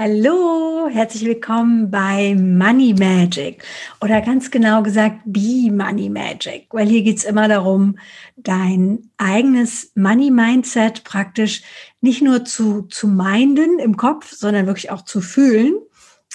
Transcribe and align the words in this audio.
Hallo, 0.00 0.88
herzlich 0.88 1.24
willkommen 1.24 1.90
bei 1.90 2.36
Money 2.36 2.94
Magic 2.96 3.64
oder 4.00 4.20
ganz 4.20 4.48
genau 4.48 4.80
gesagt 4.84 5.22
Be 5.24 5.72
Money 5.72 6.08
Magic, 6.08 6.68
weil 6.70 6.86
hier 6.86 7.02
geht 7.02 7.16
es 7.16 7.24
immer 7.24 7.48
darum, 7.48 7.98
dein 8.36 9.10
eigenes 9.16 9.90
Money 9.96 10.30
Mindset 10.30 11.02
praktisch 11.02 11.62
nicht 12.00 12.22
nur 12.22 12.44
zu, 12.44 12.82
zu 12.82 13.08
minden 13.08 13.80
im 13.80 13.96
Kopf, 13.96 14.32
sondern 14.32 14.68
wirklich 14.68 14.92
auch 14.92 15.02
zu 15.02 15.20
fühlen. 15.20 15.74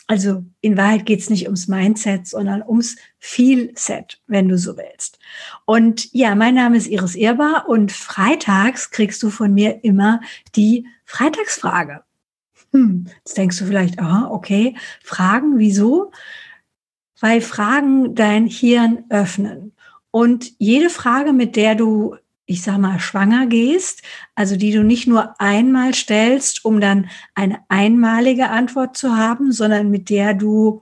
Also 0.07 0.43
in 0.59 0.75
Wahrheit 0.75 1.05
geht 1.05 1.21
es 1.21 1.29
nicht 1.29 1.45
ums 1.45 1.69
Mindset, 1.69 2.27
sondern 2.27 2.63
ums 2.63 2.97
Feel-Set, 3.19 4.19
wenn 4.27 4.49
du 4.49 4.57
so 4.57 4.75
willst. 4.75 5.19
Und 5.63 6.11
ja, 6.11 6.35
mein 6.35 6.55
Name 6.55 6.75
ist 6.75 6.87
Iris 6.87 7.15
Irbar 7.15 7.69
und 7.69 7.93
freitags 7.93 8.91
kriegst 8.91 9.23
du 9.23 9.29
von 9.29 9.53
mir 9.53 9.85
immer 9.85 10.19
die 10.53 10.85
Freitagsfrage. 11.05 12.03
Hm, 12.73 13.05
jetzt 13.17 13.37
denkst 13.37 13.59
du 13.59 13.65
vielleicht, 13.65 13.99
aha, 13.99 14.29
okay, 14.31 14.75
Fragen, 15.03 15.59
wieso? 15.59 16.11
Weil 17.19 17.39
Fragen 17.39 18.15
dein 18.15 18.47
Hirn 18.47 19.05
öffnen. 19.09 19.73
Und 20.11 20.51
jede 20.57 20.89
Frage, 20.89 21.33
mit 21.33 21.55
der 21.55 21.75
du, 21.75 22.15
ich 22.45 22.63
sag 22.63 22.79
mal, 22.79 22.99
schwanger 22.99 23.45
gehst, 23.45 24.01
also 24.35 24.55
die 24.57 24.71
du 24.71 24.83
nicht 24.83 25.07
nur 25.07 25.39
einmal 25.39 25.93
stellst, 25.93 26.65
um 26.65 26.81
dann 26.81 27.09
eine 27.35 27.59
einmalige 27.69 28.49
Antwort 28.49 28.97
zu 28.97 29.15
haben, 29.15 29.51
sondern 29.51 29.89
mit 29.89 30.09
der 30.09 30.33
du 30.33 30.81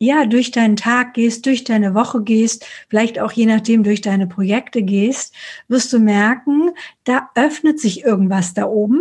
ja, 0.00 0.26
durch 0.26 0.52
deinen 0.52 0.76
Tag 0.76 1.14
gehst, 1.14 1.44
durch 1.46 1.64
deine 1.64 1.92
Woche 1.92 2.22
gehst, 2.22 2.64
vielleicht 2.88 3.18
auch 3.18 3.32
je 3.32 3.46
nachdem 3.46 3.82
durch 3.82 4.00
deine 4.00 4.28
Projekte 4.28 4.82
gehst, 4.82 5.34
wirst 5.66 5.92
du 5.92 5.98
merken, 5.98 6.70
da 7.02 7.30
öffnet 7.34 7.80
sich 7.80 8.04
irgendwas 8.04 8.54
da 8.54 8.66
oben 8.66 9.00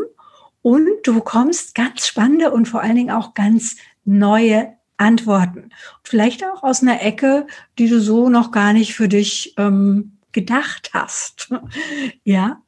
und 0.68 0.98
du 1.04 1.14
bekommst 1.14 1.76
ganz 1.76 2.06
spannende 2.06 2.52
und 2.52 2.68
vor 2.68 2.82
allen 2.82 2.98
Dingen 2.98 3.12
auch 3.12 3.34
ganz 3.34 3.78
neue 4.04 4.74
Antworten. 4.98 5.70
Vielleicht 6.04 6.44
auch 6.44 6.62
aus 6.62 6.82
einer 6.82 7.02
Ecke, 7.02 7.48
die 7.80 7.88
du 7.88 8.02
so 8.02 8.28
noch 8.28 8.52
gar 8.52 8.74
nicht 8.74 8.94
für 8.94 9.08
dich 9.08 9.54
ähm, 9.56 10.18
gedacht 10.34 10.90
hast. 10.94 11.54
ja. 12.26 12.62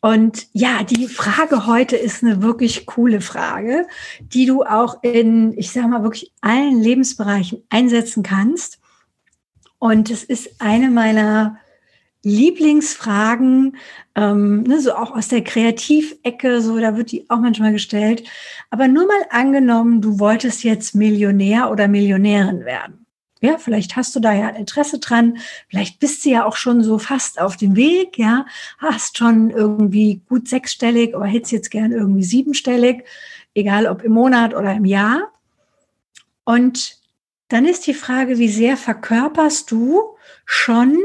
Und 0.00 0.48
ja, 0.54 0.82
die 0.82 1.06
Frage 1.06 1.68
heute 1.68 1.94
ist 1.94 2.24
eine 2.24 2.42
wirklich 2.42 2.84
coole 2.84 3.20
Frage, 3.20 3.86
die 4.18 4.46
du 4.46 4.64
auch 4.64 5.04
in, 5.04 5.56
ich 5.56 5.70
sage 5.70 5.86
mal, 5.86 6.02
wirklich 6.02 6.32
allen 6.40 6.82
Lebensbereichen 6.82 7.62
einsetzen 7.70 8.24
kannst. 8.24 8.80
Und 9.78 10.10
es 10.10 10.24
ist 10.24 10.60
eine 10.60 10.90
meiner 10.90 11.58
Lieblingsfragen, 12.26 13.76
ähm, 14.16 14.64
ne, 14.64 14.80
so 14.80 14.94
auch 14.94 15.14
aus 15.14 15.28
der 15.28 15.44
Kreativecke, 15.44 16.60
so 16.60 16.76
da 16.80 16.96
wird 16.96 17.12
die 17.12 17.30
auch 17.30 17.38
manchmal 17.38 17.70
gestellt. 17.70 18.24
Aber 18.68 18.88
nur 18.88 19.06
mal 19.06 19.26
angenommen, 19.30 20.00
du 20.00 20.18
wolltest 20.18 20.64
jetzt 20.64 20.96
Millionär 20.96 21.70
oder 21.70 21.86
Millionärin 21.86 22.64
werden. 22.64 23.06
Ja, 23.40 23.58
vielleicht 23.58 23.94
hast 23.94 24.16
du 24.16 24.20
da 24.20 24.32
ja 24.32 24.48
Interesse 24.48 24.98
dran. 24.98 25.38
Vielleicht 25.68 26.00
bist 26.00 26.24
du 26.24 26.30
ja 26.30 26.44
auch 26.44 26.56
schon 26.56 26.82
so 26.82 26.98
fast 26.98 27.40
auf 27.40 27.56
dem 27.56 27.76
Weg, 27.76 28.18
ja, 28.18 28.44
hast 28.78 29.18
schon 29.18 29.50
irgendwie 29.50 30.22
gut 30.28 30.48
sechsstellig, 30.48 31.14
aber 31.14 31.26
hättest 31.26 31.52
jetzt 31.52 31.70
gern 31.70 31.92
irgendwie 31.92 32.24
siebenstellig, 32.24 33.04
egal 33.54 33.86
ob 33.86 34.02
im 34.02 34.12
Monat 34.12 34.52
oder 34.52 34.72
im 34.72 34.84
Jahr. 34.84 35.30
Und 36.44 36.98
dann 37.46 37.66
ist 37.66 37.86
die 37.86 37.94
Frage, 37.94 38.38
wie 38.38 38.48
sehr 38.48 38.76
verkörperst 38.76 39.70
du 39.70 40.16
schon 40.44 40.98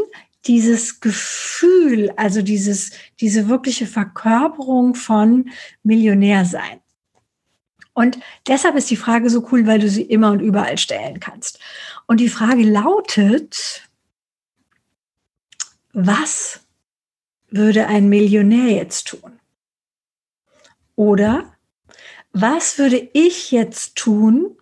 dieses 0.46 1.00
Gefühl, 1.00 2.12
also 2.18 2.42
dieses, 2.42 2.92
diese 3.20 3.48
wirkliche 3.48 3.86
Verkörperung 3.86 4.96
von 4.96 5.50
Millionär 5.84 6.46
sein. 6.46 6.80
Und 7.94 8.20
deshalb 8.48 8.76
ist 8.76 8.90
die 8.90 8.96
Frage 8.96 9.30
so 9.30 9.48
cool, 9.52 9.68
weil 9.68 9.80
du 9.80 9.90
sie 9.90 10.04
immer 10.04 10.32
und 10.32 10.40
überall 10.40 10.78
stellen 10.78 11.20
kannst. 11.20 11.60
Und 12.08 12.20
die 12.20 12.30
Frage 12.30 12.64
lautet, 12.64 13.88
was 15.94 16.62
würde 17.50 17.88
ein 17.88 18.08
Millionär 18.08 18.72
jetzt 18.72 19.10
tun? 19.10 19.40
Oder 20.96 21.54
was 22.32 22.78
würde 22.78 23.10
ich 23.14 23.52
jetzt 23.52 23.96
tun, 23.96 24.58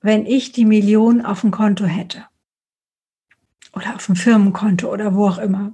wenn 0.00 0.26
ich 0.26 0.52
die 0.52 0.64
Million 0.64 1.24
auf 1.24 1.42
dem 1.42 1.52
Konto 1.52 1.84
hätte? 1.84 2.26
Oder 3.74 3.94
auf 3.94 4.06
dem 4.06 4.16
Firmenkonto 4.16 4.90
oder 4.90 5.14
wo 5.14 5.28
auch 5.28 5.38
immer. 5.38 5.72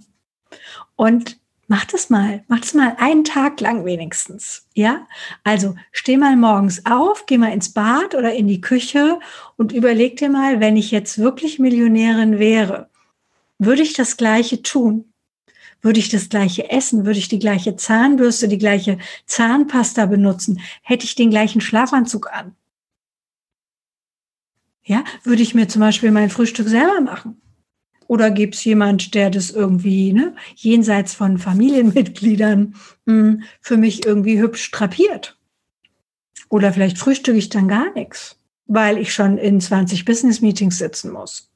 Und 0.97 1.38
mach 1.69 1.84
das 1.84 2.11
mal, 2.11 2.44
mach 2.49 2.61
das 2.61 2.75
mal 2.75 2.97
einen 2.99 3.25
Tag 3.25 3.61
lang 3.61 3.84
wenigstens. 3.84 4.66
Ja, 4.75 5.06
also 5.44 5.77
steh 5.93 6.16
mal 6.16 6.37
morgens 6.37 6.84
auf, 6.87 7.27
geh 7.27 7.38
mal 7.38 7.53
ins 7.53 7.72
Bad 7.72 8.15
oder 8.15 8.34
in 8.34 8.49
die 8.49 8.61
Küche 8.61 9.21
und 9.56 9.72
überleg 9.72 10.16
dir 10.16 10.31
mal, 10.31 10.61
wenn 10.61 10.77
ich 10.77 10.91
jetzt 10.91 11.19
wirklich 11.19 11.59
Millionärin 11.59 12.38
wäre, 12.38 12.91
würde 13.59 13.83
ich 13.83 13.93
das 13.93 14.17
Gleiche 14.17 14.62
tun? 14.62 15.12
Würde 15.82 16.00
ich 16.00 16.09
das 16.11 16.28
gleiche 16.28 16.71
essen? 16.71 17.06
Würde 17.06 17.19
ich 17.19 17.28
die 17.28 17.38
gleiche 17.38 17.77
Zahnbürste, 17.77 18.49
die 18.49 18.59
gleiche 18.59 18.99
Zahnpasta 19.27 20.06
benutzen? 20.06 20.61
Hätte 20.82 21.05
ich 21.05 21.15
den 21.15 21.31
gleichen 21.31 21.61
Schlafanzug 21.61 22.31
an? 22.32 22.55
Ja, 24.82 25.05
würde 25.22 25.43
ich 25.43 25.55
mir 25.55 25.69
zum 25.69 25.81
Beispiel 25.81 26.11
mein 26.11 26.31
Frühstück 26.31 26.69
selber 26.69 27.00
machen? 27.00 27.41
Oder 28.10 28.32
gibt 28.32 28.56
es 28.56 28.65
jemand, 28.65 29.15
der 29.15 29.31
das 29.31 29.53
irgendwie 29.53 30.12
ne, 30.12 30.34
jenseits 30.56 31.15
von 31.15 31.38
Familienmitgliedern 31.38 32.75
mh, 33.04 33.15
hm, 33.15 33.43
für 33.60 33.76
mich 33.76 34.04
irgendwie 34.04 34.41
hübsch 34.41 34.69
drapiert? 34.72 35.38
Oder 36.49 36.72
vielleicht 36.72 36.99
frühstücke 36.99 37.38
ich 37.38 37.50
dann 37.50 37.69
gar 37.69 37.93
nichts, 37.93 38.37
weil 38.66 38.99
ich 38.99 39.15
schon 39.15 39.38
in 39.38 39.60
20 39.60 40.04
Business-Meetings 40.06 40.78
sitzen 40.78 41.12
muss. 41.12 41.53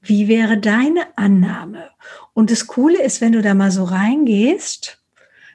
Wie 0.00 0.28
wäre 0.28 0.56
deine 0.56 1.06
Annahme? 1.18 1.90
Und 2.32 2.50
das 2.50 2.66
Coole 2.66 3.02
ist, 3.02 3.20
wenn 3.20 3.32
du 3.32 3.42
da 3.42 3.52
mal 3.52 3.70
so 3.70 3.84
reingehst, 3.84 5.04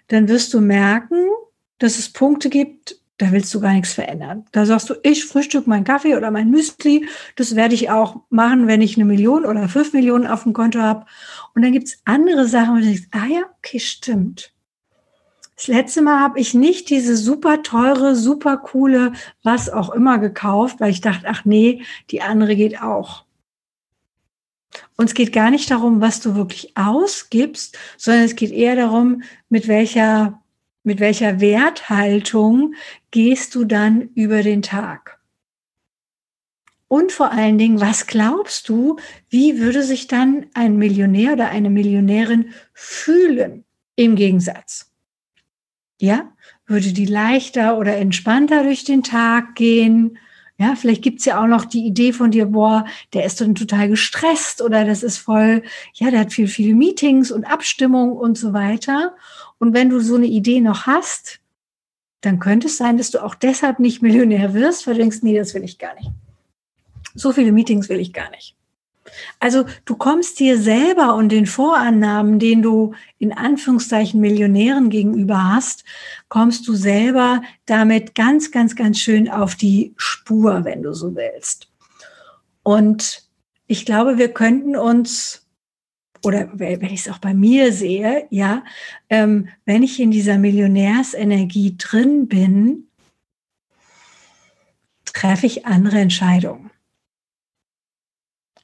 dann 0.09 0.27
wirst 0.27 0.53
du 0.53 0.61
merken, 0.61 1.25
dass 1.79 1.97
es 1.97 2.13
Punkte 2.13 2.51
gibt, 2.51 3.01
da 3.23 3.31
willst 3.31 3.53
du 3.53 3.61
gar 3.61 3.73
nichts 3.73 3.93
verändern. 3.93 4.45
Da 4.51 4.65
sagst 4.65 4.89
du, 4.89 4.95
ich 5.03 5.23
frühstück 5.25 5.65
meinen 5.65 5.85
Kaffee 5.85 6.15
oder 6.15 6.29
mein 6.29 6.49
Müsli. 6.49 7.07
Das 7.37 7.55
werde 7.55 7.73
ich 7.73 7.89
auch 7.89 8.21
machen, 8.29 8.67
wenn 8.67 8.81
ich 8.81 8.97
eine 8.97 9.05
Million 9.05 9.45
oder 9.45 9.69
fünf 9.69 9.93
Millionen 9.93 10.27
auf 10.27 10.43
dem 10.43 10.53
Konto 10.53 10.79
habe. 10.79 11.05
Und 11.55 11.61
dann 11.61 11.71
gibt's 11.71 12.01
andere 12.03 12.47
Sachen, 12.47 12.75
wo 12.75 12.79
du 12.79 12.85
denkst, 12.85 13.07
ah 13.11 13.25
ja, 13.25 13.43
okay, 13.57 13.79
stimmt. 13.79 14.51
Das 15.55 15.67
letzte 15.67 16.01
Mal 16.01 16.19
habe 16.19 16.39
ich 16.39 16.53
nicht 16.53 16.89
diese 16.89 17.15
super 17.15 17.63
teure, 17.63 18.15
super 18.15 18.57
coole, 18.57 19.13
was 19.43 19.69
auch 19.69 19.91
immer 19.91 20.17
gekauft, 20.19 20.81
weil 20.81 20.91
ich 20.91 20.99
dachte, 20.99 21.25
ach 21.29 21.45
nee, 21.45 21.83
die 22.09 22.21
andere 22.21 22.55
geht 22.55 22.81
auch. 22.81 23.23
Und 24.97 25.05
es 25.05 25.13
geht 25.13 25.31
gar 25.31 25.51
nicht 25.51 25.71
darum, 25.71 26.01
was 26.01 26.19
du 26.19 26.35
wirklich 26.35 26.75
ausgibst, 26.75 27.77
sondern 27.97 28.23
es 28.25 28.35
geht 28.35 28.51
eher 28.51 28.75
darum, 28.75 29.21
mit 29.47 29.67
welcher 29.67 30.42
mit 30.83 30.99
welcher 30.99 31.39
Werthaltung 31.39 32.75
gehst 33.11 33.55
du 33.55 33.65
dann 33.65 34.09
über 34.15 34.43
den 34.43 34.61
Tag? 34.61 35.19
Und 36.87 37.11
vor 37.11 37.31
allen 37.31 37.57
Dingen, 37.57 37.81
was 37.81 38.05
glaubst 38.05 38.69
du, 38.69 38.97
wie 39.29 39.59
würde 39.59 39.81
sich 39.81 40.05
dann 40.05 40.45
ein 40.53 40.77
Millionär 40.77 41.33
oder 41.33 41.49
eine 41.49 41.71
Millionärin 41.71 42.51
fühlen 42.73 43.65
im 43.95 44.15
Gegensatz? 44.15 44.91
Ja, 45.99 46.31
würde 46.67 46.93
die 46.93 47.05
leichter 47.05 47.77
oder 47.79 47.97
entspannter 47.97 48.63
durch 48.63 48.83
den 48.83 49.01
Tag 49.01 49.55
gehen? 49.55 50.19
Ja, 50.63 50.77
vielleicht 50.77 51.01
gibt's 51.01 51.25
ja 51.25 51.43
auch 51.43 51.47
noch 51.47 51.65
die 51.65 51.85
Idee 51.85 52.13
von 52.13 52.31
dir, 52.31 52.45
boah, 52.45 52.85
der 53.11 53.25
ist 53.25 53.41
dann 53.41 53.53
total 53.53 53.89
gestresst 53.89 54.61
oder 54.61 54.85
das 54.85 55.03
ist 55.03 55.17
voll, 55.17 55.61
ja, 55.93 56.09
der 56.09 56.21
hat 56.21 56.31
viel, 56.31 56.47
viele 56.47 56.73
Meetings 56.73 57.31
und 57.31 57.43
Abstimmung 57.43 58.13
und 58.13 58.37
so 58.37 58.53
weiter. 58.53 59.13
Und 59.59 59.73
wenn 59.73 59.89
du 59.89 59.99
so 59.99 60.15
eine 60.15 60.25
Idee 60.25 60.61
noch 60.61 60.85
hast, 60.87 61.41
dann 62.21 62.39
könnte 62.39 62.67
es 62.67 62.77
sein, 62.77 62.95
dass 62.95 63.11
du 63.11 63.21
auch 63.21 63.35
deshalb 63.35 63.79
nicht 63.79 64.01
Millionär 64.01 64.53
wirst, 64.53 64.87
weil 64.87 64.93
du 64.93 65.01
denkst, 65.01 65.17
nee, 65.21 65.37
das 65.37 65.53
will 65.53 65.65
ich 65.65 65.79
gar 65.79 65.95
nicht. 65.95 66.11
So 67.13 67.33
viele 67.33 67.51
Meetings 67.51 67.89
will 67.89 67.99
ich 67.99 68.13
gar 68.13 68.29
nicht. 68.29 68.55
Also 69.39 69.65
du 69.85 69.95
kommst 69.95 70.39
dir 70.39 70.57
selber 70.57 71.15
und 71.15 71.29
den 71.29 71.45
Vorannahmen, 71.45 72.39
den 72.39 72.61
du 72.61 72.93
in 73.19 73.33
Anführungszeichen 73.33 74.19
Millionären 74.19 74.89
gegenüber 74.89 75.53
hast, 75.53 75.83
kommst 76.29 76.67
du 76.67 76.73
selber 76.73 77.41
damit 77.65 78.15
ganz, 78.15 78.51
ganz, 78.51 78.75
ganz 78.75 78.99
schön 78.99 79.29
auf 79.29 79.55
die 79.55 79.93
Spur, 79.97 80.63
wenn 80.63 80.83
du 80.83 80.93
so 80.93 81.15
willst. 81.15 81.69
Und 82.63 83.27
ich 83.67 83.85
glaube, 83.85 84.17
wir 84.17 84.33
könnten 84.33 84.75
uns 84.75 85.43
oder 86.25 86.49
wenn 86.53 86.93
ich 86.93 87.01
es 87.01 87.09
auch 87.09 87.17
bei 87.17 87.33
mir 87.33 87.73
sehe, 87.73 88.27
ja, 88.29 88.63
ähm, 89.09 89.49
wenn 89.65 89.83
ich 89.83 89.99
in 89.99 90.09
dieser 90.09 90.37
Millionärsenergie 90.37 91.75
drin 91.77 92.29
bin, 92.29 92.87
treffe 95.03 95.45
ich 95.45 95.65
andere 95.65 95.99
Entscheidungen. 95.99 96.71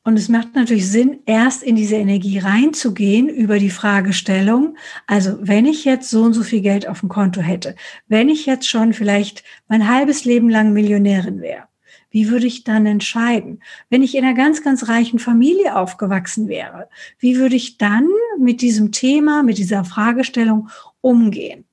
Und 0.10 0.18
es 0.18 0.28
macht 0.28 0.56
natürlich 0.56 0.90
Sinn, 0.90 1.20
erst 1.28 1.62
in 1.62 1.76
diese 1.76 1.96
Energie 1.96 2.40
reinzugehen 2.40 3.30
über 3.30 3.60
die 3.60 3.70
Fragestellung. 3.70 4.76
Also 5.06 5.38
wenn 5.40 5.68
ich 5.68 5.86
jetzt 5.86 6.10
so 6.10 6.24
und 6.24 6.34
so 6.34 6.42
viel 6.42 6.62
Geld 6.62 6.88
auf 6.88 7.02
dem 7.02 7.10
Konto 7.10 7.42
hätte, 7.42 7.76
wenn 8.08 8.28
ich 8.28 8.48
jetzt 8.48 8.68
schon 8.68 8.94
vielleicht 8.94 9.44
mein 9.68 9.88
halbes 9.88 10.26
Leben 10.26 10.50
lang 10.50 10.74
Millionärin 10.74 11.42
wäre, 11.42 11.66
wie 12.10 12.32
würde 12.32 12.48
ich 12.48 12.64
dann 12.64 12.88
entscheiden? 12.88 13.62
Wenn 13.92 14.02
ich 14.02 14.16
in 14.16 14.26
einer 14.26 14.34
ganz, 14.34 14.64
ganz 14.64 14.88
reichen 14.88 15.20
Familie 15.20 15.76
aufgewachsen 15.76 16.48
wäre, 16.48 16.90
wie 17.20 17.38
würde 17.38 17.56
ich 17.56 17.78
dann 17.78 18.08
mit 18.40 18.64
diesem 18.64 18.92
Thema, 18.92 19.44
mit 19.44 19.60
dieser 19.60 19.86
Fragestellung 19.86 20.70
umgehen? 21.02 21.66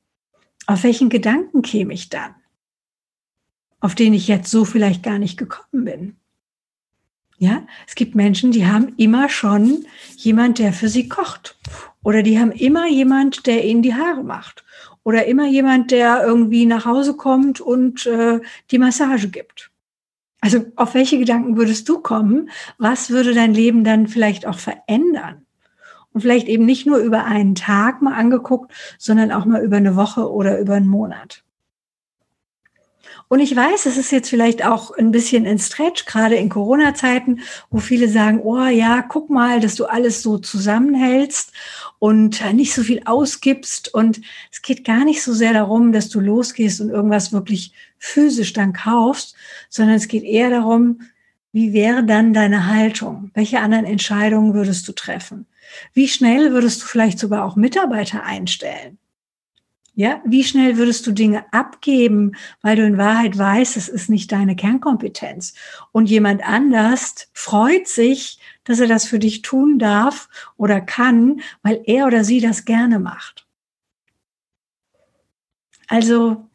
Auf 0.66 0.84
welchen 0.84 1.08
Gedanken 1.08 1.62
käme 1.62 1.94
ich 1.94 2.10
dann? 2.10 2.34
Auf 3.80 3.94
den 3.94 4.12
ich 4.12 4.28
jetzt 4.28 4.50
so 4.50 4.66
vielleicht 4.66 5.02
gar 5.02 5.18
nicht 5.18 5.38
gekommen 5.38 5.86
bin. 5.86 6.16
Ja, 7.38 7.62
es 7.86 7.94
gibt 7.94 8.14
Menschen, 8.14 8.50
die 8.50 8.66
haben 8.66 8.94
immer 8.96 9.28
schon 9.28 9.84
jemand, 10.16 10.58
der 10.58 10.72
für 10.72 10.88
sie 10.88 11.08
kocht. 11.08 11.58
Oder 12.02 12.22
die 12.22 12.38
haben 12.38 12.52
immer 12.52 12.88
jemand, 12.88 13.46
der 13.46 13.64
ihnen 13.64 13.82
die 13.82 13.94
Haare 13.94 14.24
macht. 14.24 14.64
Oder 15.02 15.26
immer 15.26 15.46
jemand, 15.46 15.90
der 15.90 16.24
irgendwie 16.24 16.66
nach 16.66 16.86
Hause 16.86 17.14
kommt 17.14 17.60
und 17.60 18.06
äh, 18.06 18.40
die 18.70 18.78
Massage 18.78 19.28
gibt. 19.28 19.70
Also 20.40 20.64
auf 20.76 20.94
welche 20.94 21.18
Gedanken 21.18 21.56
würdest 21.56 21.88
du 21.88 21.98
kommen? 21.98 22.50
Was 22.78 23.10
würde 23.10 23.34
dein 23.34 23.52
Leben 23.52 23.84
dann 23.84 24.06
vielleicht 24.06 24.46
auch 24.46 24.58
verändern? 24.58 25.46
Und 26.12 26.22
vielleicht 26.22 26.48
eben 26.48 26.64
nicht 26.64 26.86
nur 26.86 26.98
über 26.98 27.24
einen 27.24 27.54
Tag 27.54 28.00
mal 28.00 28.14
angeguckt, 28.14 28.72
sondern 28.96 29.32
auch 29.32 29.44
mal 29.44 29.62
über 29.62 29.76
eine 29.76 29.96
Woche 29.96 30.30
oder 30.30 30.58
über 30.58 30.74
einen 30.74 30.88
Monat. 30.88 31.44
Und 33.28 33.40
ich 33.40 33.56
weiß, 33.56 33.86
es 33.86 33.96
ist 33.96 34.12
jetzt 34.12 34.30
vielleicht 34.30 34.64
auch 34.64 34.96
ein 34.96 35.10
bisschen 35.10 35.46
ein 35.46 35.58
Stretch, 35.58 36.04
gerade 36.04 36.36
in 36.36 36.48
Corona-Zeiten, 36.48 37.40
wo 37.70 37.78
viele 37.78 38.08
sagen, 38.08 38.40
oh 38.40 38.66
ja, 38.66 39.02
guck 39.02 39.30
mal, 39.30 39.58
dass 39.58 39.74
du 39.74 39.86
alles 39.86 40.22
so 40.22 40.38
zusammenhältst 40.38 41.52
und 41.98 42.40
nicht 42.54 42.72
so 42.72 42.84
viel 42.84 43.02
ausgibst. 43.04 43.92
Und 43.92 44.20
es 44.52 44.62
geht 44.62 44.84
gar 44.84 45.04
nicht 45.04 45.22
so 45.22 45.32
sehr 45.32 45.52
darum, 45.52 45.90
dass 45.90 46.08
du 46.08 46.20
losgehst 46.20 46.80
und 46.80 46.90
irgendwas 46.90 47.32
wirklich 47.32 47.72
physisch 47.98 48.52
dann 48.52 48.72
kaufst, 48.72 49.34
sondern 49.70 49.96
es 49.96 50.06
geht 50.06 50.22
eher 50.22 50.50
darum, 50.50 51.00
wie 51.50 51.72
wäre 51.72 52.04
dann 52.04 52.32
deine 52.32 52.66
Haltung? 52.66 53.30
Welche 53.34 53.60
anderen 53.60 53.86
Entscheidungen 53.86 54.54
würdest 54.54 54.86
du 54.86 54.92
treffen? 54.92 55.46
Wie 55.94 56.06
schnell 56.06 56.52
würdest 56.52 56.82
du 56.82 56.86
vielleicht 56.86 57.18
sogar 57.18 57.44
auch 57.44 57.56
Mitarbeiter 57.56 58.22
einstellen? 58.22 58.98
Ja, 59.98 60.20
wie 60.26 60.44
schnell 60.44 60.76
würdest 60.76 61.06
du 61.06 61.12
Dinge 61.12 61.50
abgeben, 61.54 62.36
weil 62.60 62.76
du 62.76 62.84
in 62.84 62.98
Wahrheit 62.98 63.38
weißt, 63.38 63.78
es 63.78 63.88
ist 63.88 64.10
nicht 64.10 64.30
deine 64.30 64.54
Kernkompetenz. 64.54 65.54
Und 65.90 66.10
jemand 66.10 66.46
anders 66.46 67.30
freut 67.32 67.88
sich, 67.88 68.38
dass 68.64 68.78
er 68.78 68.88
das 68.88 69.06
für 69.06 69.18
dich 69.18 69.40
tun 69.40 69.78
darf 69.78 70.28
oder 70.58 70.82
kann, 70.82 71.40
weil 71.62 71.80
er 71.86 72.06
oder 72.06 72.24
sie 72.24 72.42
das 72.42 72.66
gerne 72.66 72.98
macht. 72.98 73.46
Also 75.88 76.46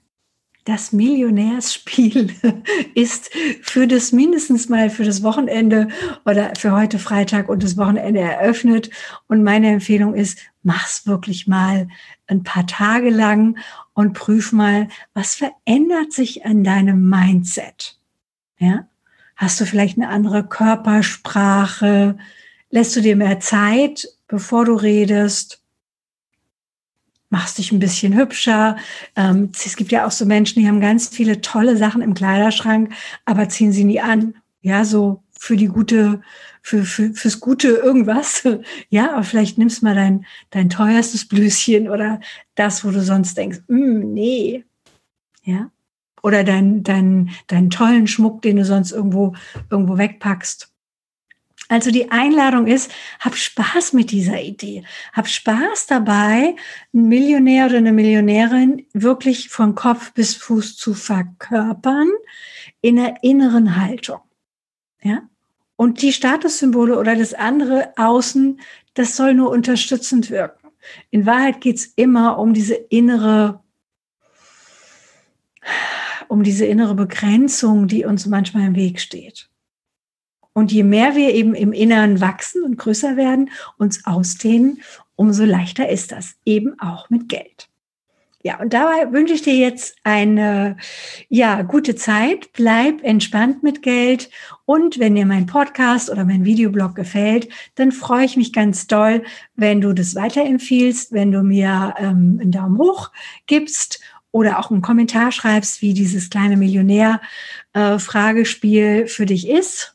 das 0.66 0.92
Millionärsspiel 0.92 2.34
ist 2.96 3.32
für 3.62 3.88
das 3.88 4.12
mindestens 4.12 4.70
mal 4.70 4.90
für 4.90 5.04
das 5.04 5.24
Wochenende 5.24 5.88
oder 6.26 6.54
für 6.58 6.72
heute 6.72 7.00
Freitag 7.00 7.50
und 7.50 7.64
das 7.64 7.78
Wochenende 7.78 8.20
eröffnet. 8.20 8.90
Und 9.28 9.44
meine 9.44 9.70
Empfehlung 9.70 10.14
ist, 10.14 10.40
mach's 10.64 11.08
wirklich 11.08 11.48
mal 11.48 11.88
ein 12.28 12.44
paar 12.44 12.68
Tage 12.68 13.10
lang 13.10 13.58
und 13.94 14.14
prüf 14.14 14.52
mal, 14.52 14.88
was 15.14 15.36
verändert 15.36 16.14
sich 16.14 16.46
an 16.46 16.64
deinem 16.64 17.10
Mindset? 17.10 17.98
Ja? 18.58 18.88
Hast 19.36 19.60
du 19.60 19.66
vielleicht 19.66 19.98
eine 19.98 20.10
andere 20.10 20.48
Körpersprache? 20.48 22.18
Lässt 22.70 22.96
du 22.96 23.02
dir 23.02 23.16
mehr 23.16 23.40
Zeit, 23.40 24.08
bevor 24.28 24.66
du 24.66 24.76
redest? 24.76 25.61
Machst 27.32 27.58
dich 27.58 27.72
ein 27.72 27.80
bisschen 27.80 28.16
hübscher. 28.16 28.78
Ähm, 29.16 29.52
es 29.54 29.76
gibt 29.76 29.92
ja 29.92 30.06
auch 30.06 30.12
so 30.12 30.26
Menschen, 30.26 30.62
die 30.62 30.68
haben 30.68 30.82
ganz 30.82 31.08
viele 31.08 31.42
tolle 31.42 31.78
Sachen 31.78 32.04
im 32.04 32.14
Kleiderschrank, 32.14 32.94
aber 33.26 33.50
ziehen 33.50 33.72
sie 33.72 33.86
nie 33.86 34.02
an. 34.02 34.36
Ja, 34.62 34.86
so 34.86 35.24
für 35.40 35.58
die 35.58 35.68
gute, 35.68 36.22
für, 36.62 36.84
für, 36.84 37.14
fürs 37.14 37.40
gute 37.40 37.70
irgendwas. 37.70 38.48
Ja, 38.90 39.14
aber 39.14 39.24
vielleicht 39.24 39.58
nimmst 39.58 39.82
mal 39.82 39.96
dein, 39.96 40.26
dein 40.52 40.70
teuerstes 40.70 41.28
Blüschen 41.28 41.90
oder 41.90 42.20
das, 42.56 42.86
wo 42.86 42.92
du 42.92 43.02
sonst 43.02 43.38
denkst, 43.38 43.60
mm, 43.68 44.14
nee. 44.14 44.66
Ja. 45.44 45.72
Oder 46.22 46.44
dein, 46.44 46.84
dein, 46.84 47.32
deinen 47.48 47.70
tollen 47.72 48.06
Schmuck, 48.06 48.42
den 48.44 48.58
du 48.58 48.66
sonst 48.66 48.92
irgendwo, 48.92 49.34
irgendwo 49.72 49.98
wegpackst. 49.98 50.71
Also 51.72 51.90
die 51.90 52.12
Einladung 52.12 52.68
ist, 52.68 52.92
hab 53.22 53.34
Spaß 53.34 53.94
mit 53.94 54.12
dieser 54.12 54.42
Idee. 54.42 54.84
Hab 55.14 55.30
Spaß 55.30 55.88
dabei, 55.88 56.58
einen 56.94 57.08
Millionär 57.08 57.68
oder 57.68 57.78
eine 57.78 57.94
Millionärin 57.94 58.86
wirklich 58.92 59.48
von 59.48 59.74
Kopf 59.74 60.12
bis 60.12 60.36
Fuß 60.36 60.76
zu 60.76 60.94
verkörpern 60.94 62.10
in 62.82 62.98
der 62.98 63.24
inneren 63.24 63.78
Haltung. 63.78 64.20
Ja? 65.02 65.22
Und 65.78 66.02
die 66.02 66.12
Statussymbole 66.12 67.00
oder 67.00 67.16
das 67.16 67.34
andere 67.34 67.94
außen, 67.96 68.60
das 68.94 69.16
soll 69.16 69.34
nur 69.34 69.50
unterstützend 69.50 70.30
wirken. 70.30 70.68
In 71.10 71.26
Wahrheit 71.26 71.62
geht's 71.62 71.86
immer 71.86 72.38
um 72.38 72.54
diese 72.54 72.76
innere, 72.76 73.64
um 76.28 76.44
diese 76.44 76.66
innere 76.66 76.96
Begrenzung, 76.96 77.88
die 77.88 78.04
uns 78.04 78.26
manchmal 78.26 78.68
im 78.68 78.76
Weg 78.76 79.00
steht. 79.00 79.51
Und 80.54 80.72
je 80.72 80.84
mehr 80.84 81.16
wir 81.16 81.34
eben 81.34 81.56
im 81.56 81.72
Inneren 81.72 82.20
wachsen 82.20 82.64
und 82.64 82.78
größer 82.78 83.16
werden, 83.16 83.52
uns 83.78 84.06
ausdehnen, 84.06 84.82
umso 85.16 85.46
leichter 85.46 85.90
ist 85.90 86.12
das 86.12 86.36
eben 86.46 86.80
auch 86.80 87.10
mit 87.10 87.30
Geld. 87.30 87.70
Ja, 88.44 88.60
und 88.60 88.74
dabei 88.74 89.12
wünsche 89.12 89.36
ich 89.36 89.44
dir 89.44 89.54
jetzt 89.54 89.96
eine 90.04 90.76
ja, 91.30 91.62
gute 91.62 91.94
Zeit. 91.94 92.52
Bleib 92.54 93.04
entspannt 93.04 93.62
mit 93.62 93.84
Geld. 93.84 94.32
Und 94.66 94.98
wenn 94.98 95.14
dir 95.14 95.28
mein 95.28 95.46
Podcast 95.46 96.10
oder 96.10 96.26
mein 96.26 96.44
Videoblog 96.44 96.96
gefällt, 96.96 97.50
dann 97.76 97.92
freue 97.92 98.26
ich 98.26 98.38
mich 98.38 98.52
ganz 98.52 98.88
doll, 98.88 99.22
wenn 99.56 99.80
du 99.80 99.94
das 99.94 100.16
weiterempfiehlst, 100.16 101.12
wenn 101.12 101.32
du 101.32 101.44
mir 101.44 101.94
ähm, 102.00 102.40
einen 102.42 102.52
Daumen 102.52 102.80
hoch 102.80 103.12
gibst 103.46 104.02
oder 104.32 104.58
auch 104.58 104.72
einen 104.72 104.82
Kommentar 104.82 105.32
schreibst, 105.32 105.84
wie 105.84 105.94
dieses 105.94 106.32
kleine 106.32 106.58
Millionär-Fragespiel 106.58 109.04
äh, 109.04 109.08
für 109.08 109.28
dich 109.28 109.48
ist. 109.48 109.94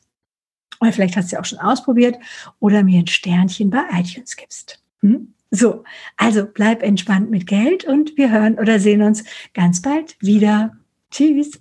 Oder 0.79 0.91
vielleicht 0.91 1.15
hast 1.17 1.31
du 1.31 1.35
ja 1.35 1.41
auch 1.41 1.45
schon 1.45 1.59
ausprobiert 1.59 2.17
oder 2.59 2.83
mir 2.83 2.99
ein 2.99 3.07
Sternchen 3.07 3.69
bei 3.69 3.83
iTunes 3.93 4.35
gibst. 4.35 4.81
Hm? 5.01 5.33
So, 5.49 5.83
also 6.17 6.45
bleib 6.45 6.83
entspannt 6.83 7.29
mit 7.31 7.47
Geld 7.47 7.85
und 7.85 8.17
wir 8.17 8.31
hören 8.31 8.59
oder 8.59 8.79
sehen 8.79 9.01
uns 9.01 9.23
ganz 9.53 9.81
bald 9.81 10.17
wieder. 10.19 10.75
Tschüss. 11.09 11.51